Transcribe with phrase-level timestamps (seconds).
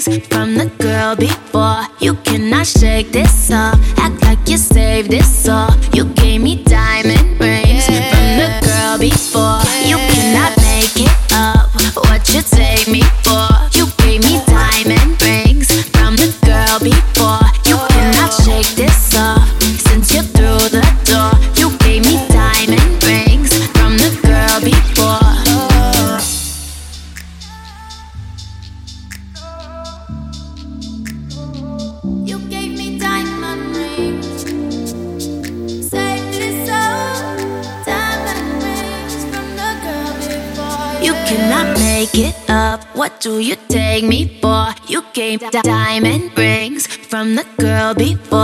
[0.00, 1.82] things from the girl before.
[2.00, 3.78] You cannot shake this off.
[3.98, 5.70] Act like you saved this all.
[5.92, 6.04] You
[47.10, 48.39] from the girl before.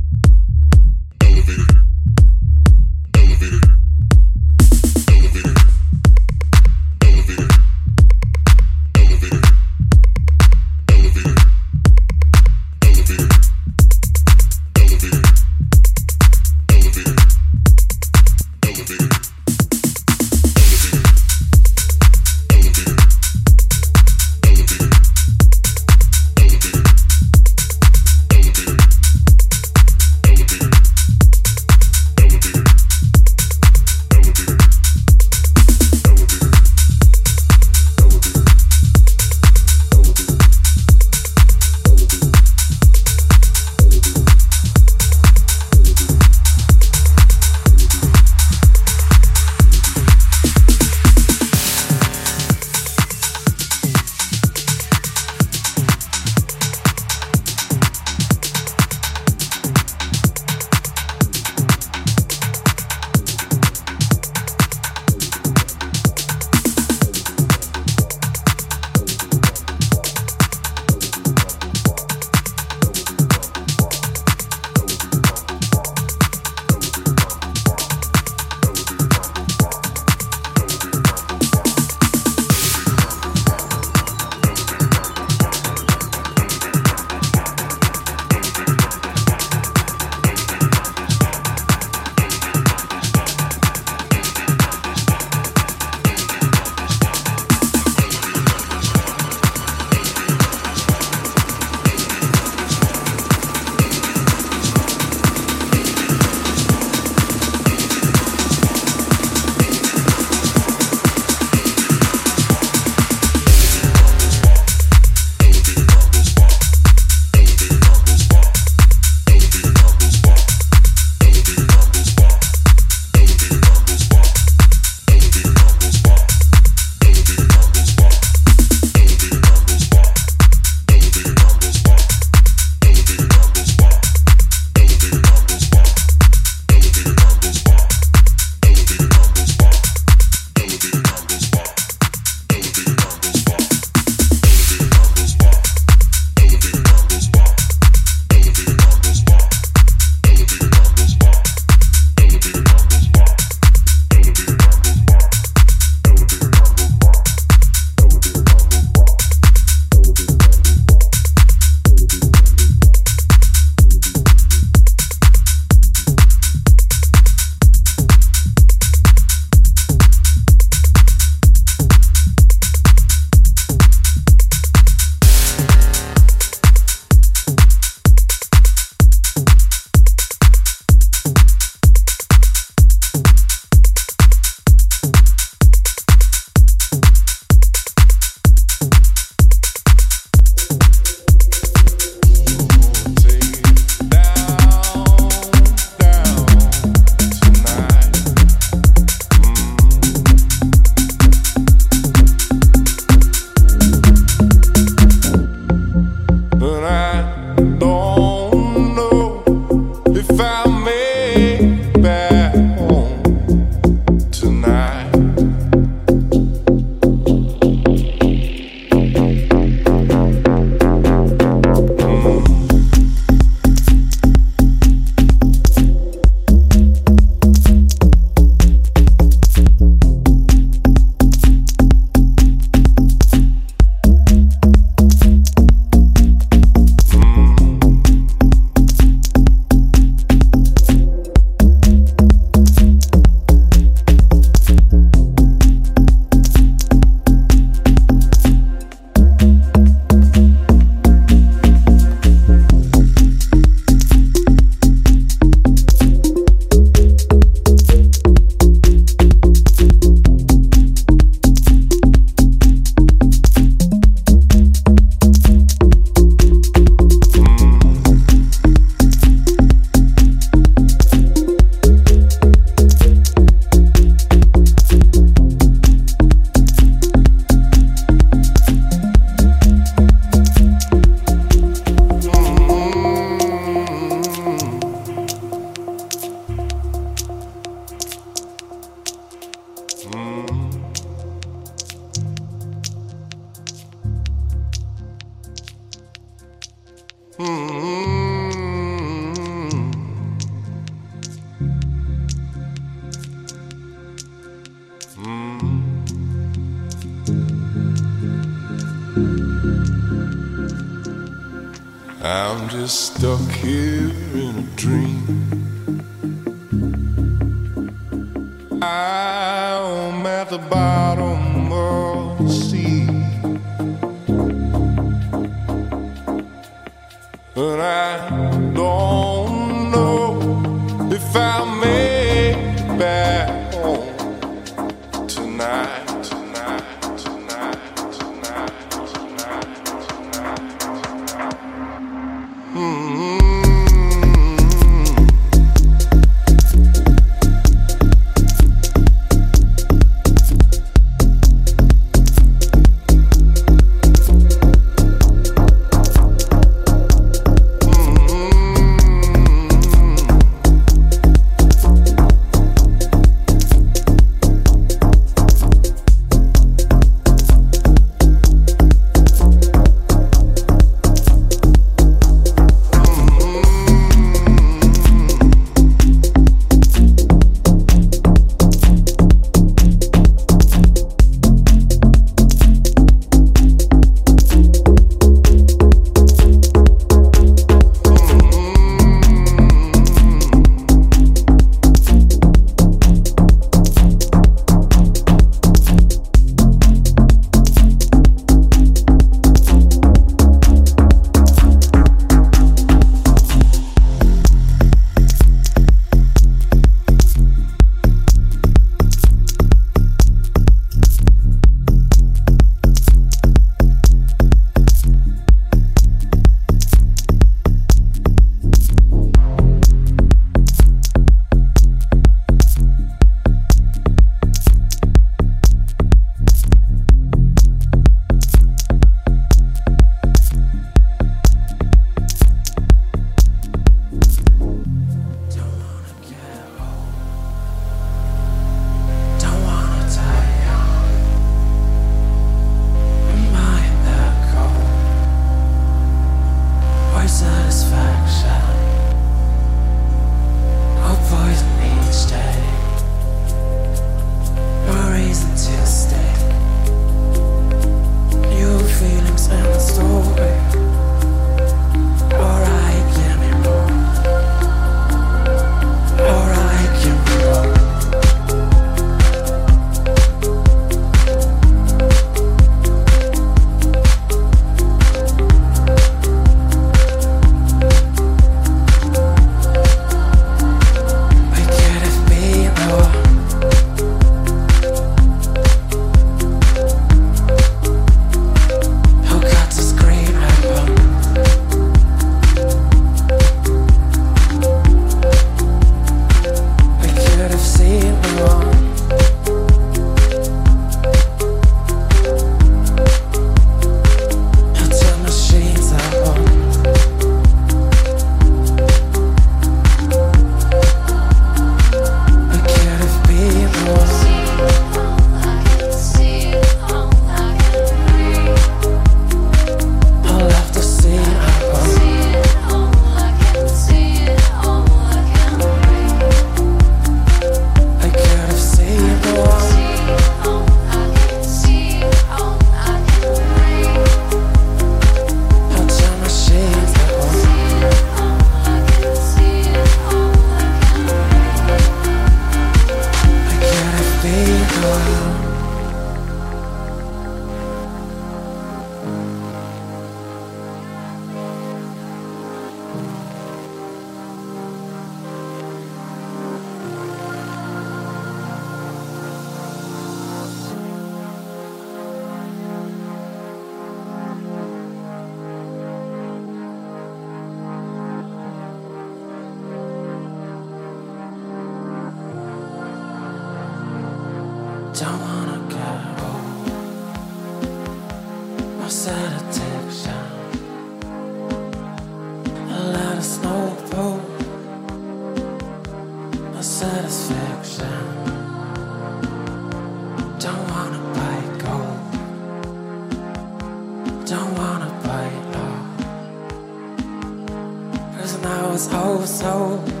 [599.41, 600.00] Falling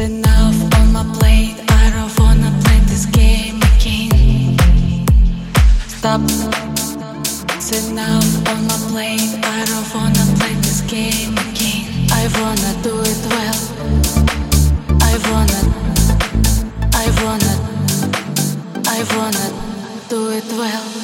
[0.00, 0.56] enough.
[0.72, 4.56] I don't wanna play this game again.
[5.88, 6.22] Stop.
[9.42, 12.08] I don't wanna play this game again.
[12.10, 13.60] I wanna do it well.
[15.00, 15.60] I wanna.
[16.94, 17.54] I wanna.
[18.86, 19.46] I wanna
[20.08, 20.99] do it well.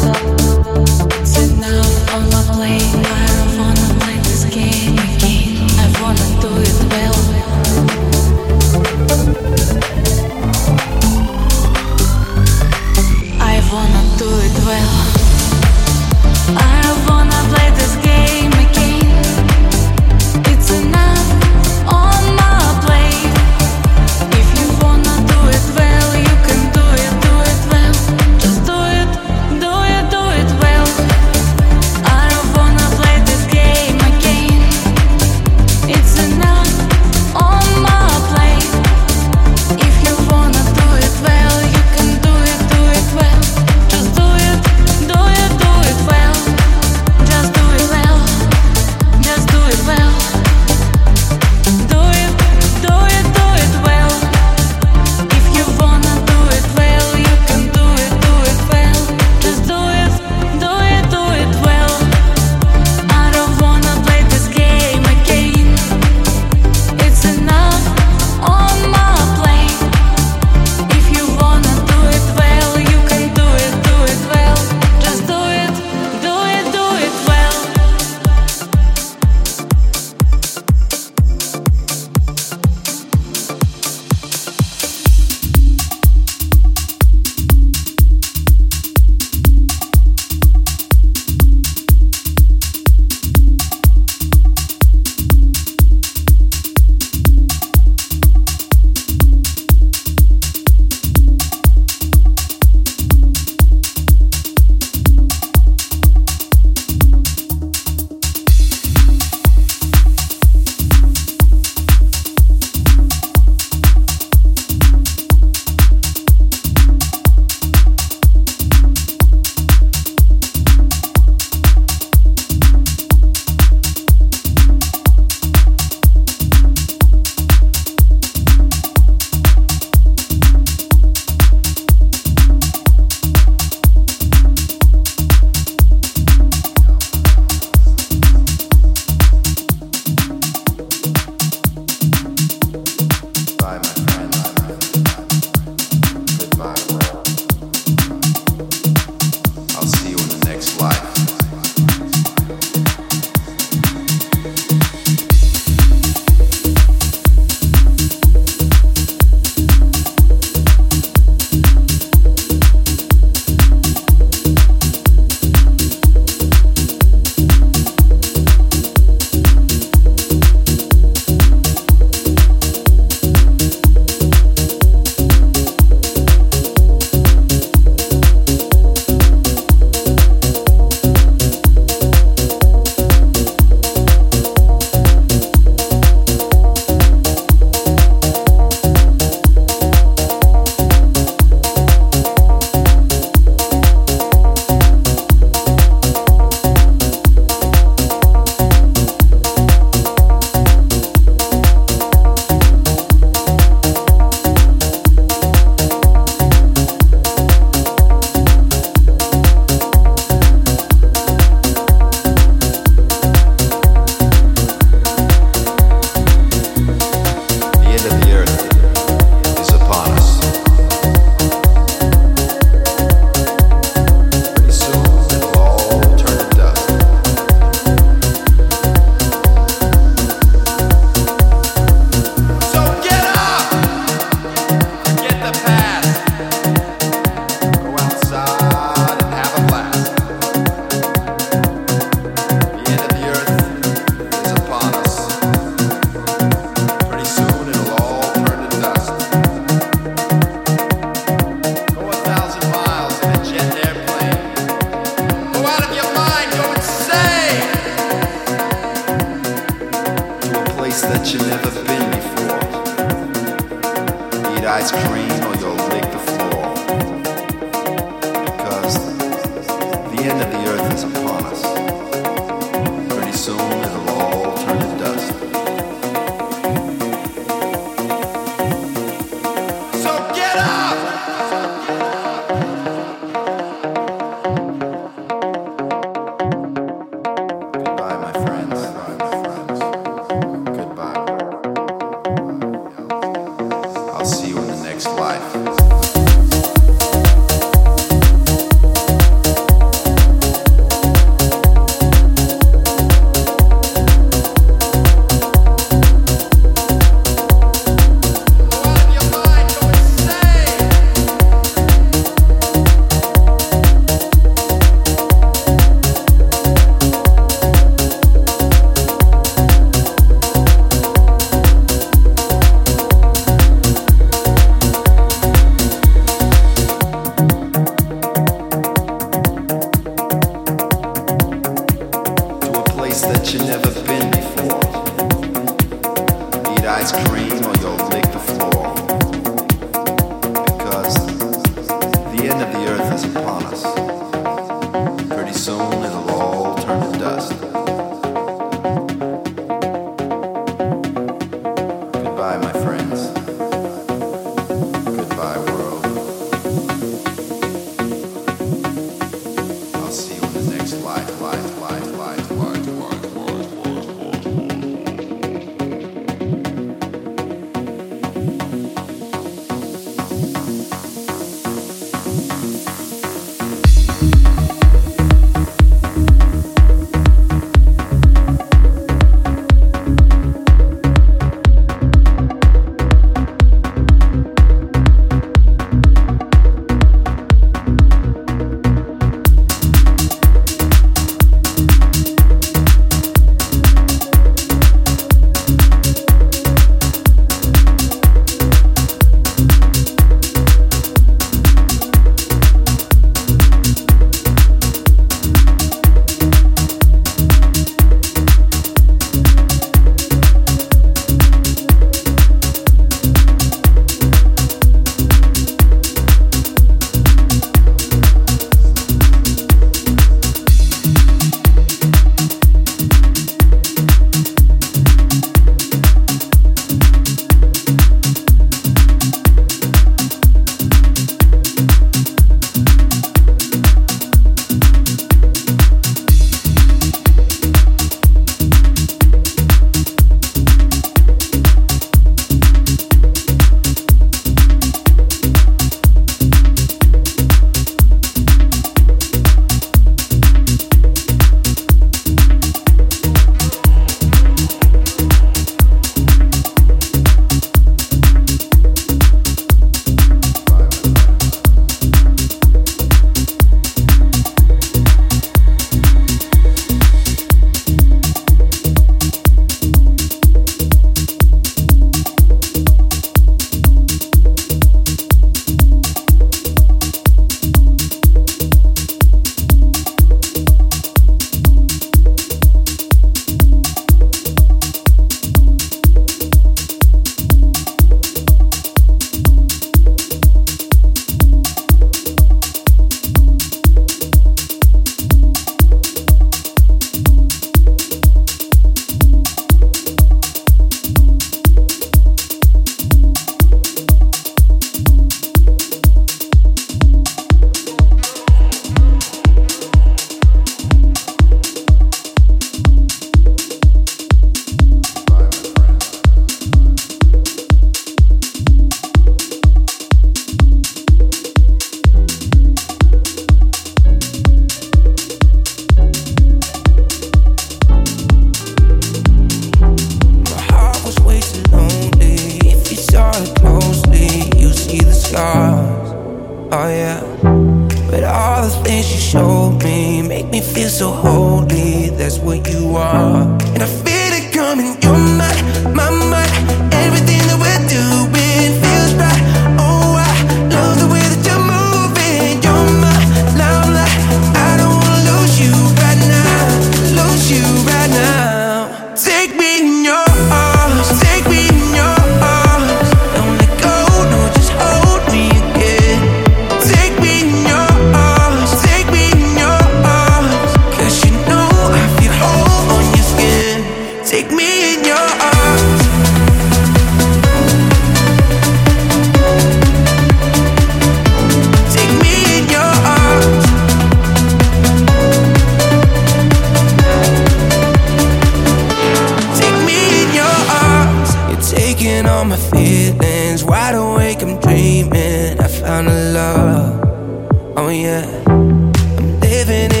[592.81, 593.63] feelings.
[593.63, 595.59] Wide awake, I'm dreaming.
[595.59, 597.73] I found a love.
[597.77, 598.25] Oh, yeah.
[598.47, 600.00] I'm living it.